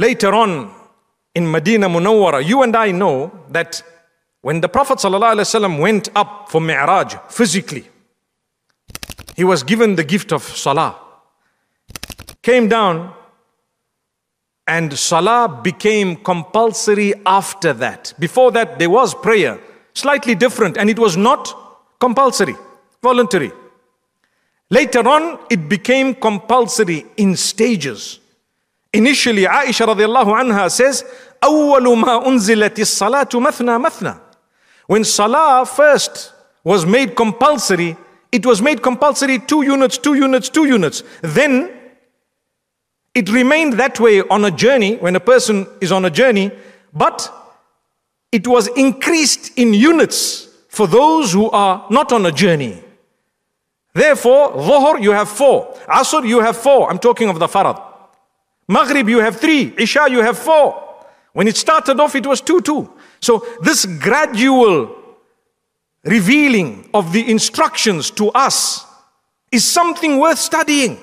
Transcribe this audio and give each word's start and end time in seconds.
Later 0.00 0.32
on 0.32 0.70
in 1.34 1.50
Medina 1.50 1.86
Munawwara, 1.86 2.42
you 2.42 2.62
and 2.62 2.74
I 2.74 2.90
know 2.90 3.30
that 3.50 3.82
when 4.40 4.62
the 4.62 4.68
Prophet 4.68 4.98
ﷺ 4.98 5.78
went 5.78 6.08
up 6.16 6.48
for 6.48 6.58
Mi'raj 6.58 7.16
physically, 7.28 7.86
he 9.36 9.44
was 9.44 9.62
given 9.62 9.96
the 9.96 10.02
gift 10.02 10.32
of 10.32 10.42
Salah. 10.42 10.96
Came 12.40 12.66
down, 12.66 13.12
and 14.66 14.98
Salah 14.98 15.60
became 15.62 16.16
compulsory 16.16 17.12
after 17.26 17.74
that. 17.74 18.14
Before 18.18 18.50
that, 18.52 18.78
there 18.78 18.88
was 18.88 19.14
prayer, 19.14 19.60
slightly 19.92 20.34
different, 20.34 20.78
and 20.78 20.88
it 20.88 20.98
was 20.98 21.18
not 21.18 21.54
compulsory, 22.00 22.56
voluntary. 23.02 23.52
Later 24.70 25.06
on, 25.06 25.38
it 25.50 25.68
became 25.68 26.14
compulsory 26.14 27.04
in 27.18 27.36
stages. 27.36 28.19
Initially, 28.92 29.44
Aisha 29.44 29.86
radiallahu 29.86 30.34
anha 30.34 30.70
says, 30.70 31.04
أول 31.42 31.96
ما 31.96 32.26
أنزلت 32.26 32.78
الصلاة 32.78 33.28
مثنا 33.40 33.78
مثنا." 33.78 34.20
When 34.86 35.04
Salah 35.04 35.64
first 35.64 36.32
was 36.64 36.84
made 36.84 37.14
compulsory, 37.14 37.96
it 38.32 38.44
was 38.44 38.60
made 38.60 38.82
compulsory 38.82 39.38
two 39.38 39.62
units, 39.62 39.96
two 39.96 40.14
units, 40.14 40.48
two 40.48 40.64
units. 40.64 41.02
Then 41.22 41.70
it 43.14 43.30
remained 43.30 43.74
that 43.74 44.00
way 44.00 44.22
on 44.22 44.44
a 44.44 44.50
journey, 44.50 44.96
when 44.96 45.14
a 45.16 45.20
person 45.20 45.66
is 45.80 45.92
on 45.92 46.04
a 46.04 46.10
journey, 46.10 46.50
but 46.92 47.32
it 48.32 48.46
was 48.46 48.68
increased 48.68 49.56
in 49.56 49.72
units 49.74 50.48
for 50.68 50.86
those 50.86 51.32
who 51.32 51.50
are 51.50 51.86
not 51.90 52.12
on 52.12 52.26
a 52.26 52.32
journey. 52.32 52.82
Therefore, 53.92 54.52
Dhuhr 54.52 55.02
you 55.02 55.10
have 55.12 55.28
four, 55.28 55.74
Asr 55.88 56.26
you 56.26 56.40
have 56.40 56.56
four. 56.56 56.90
I'm 56.90 56.98
talking 56.98 57.28
of 57.28 57.38
the 57.38 57.48
Fard. 57.48 57.89
Maghrib 58.70 59.08
you 59.08 59.18
have 59.18 59.40
three, 59.40 59.74
Isha 59.76 60.06
you 60.08 60.22
have 60.22 60.38
four. 60.38 61.04
When 61.32 61.48
it 61.48 61.56
started 61.56 61.98
off, 61.98 62.14
it 62.14 62.24
was 62.24 62.40
two, 62.40 62.60
two. 62.60 62.88
So 63.20 63.44
this 63.62 63.84
gradual 63.84 64.96
revealing 66.04 66.88
of 66.94 67.12
the 67.12 67.28
instructions 67.28 68.12
to 68.12 68.28
us 68.28 68.86
is 69.50 69.68
something 69.68 70.18
worth 70.18 70.38
studying. 70.38 70.98